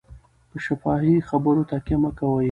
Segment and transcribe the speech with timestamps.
[0.49, 2.39] په شفاهي خبرو تکیه مه کوئ.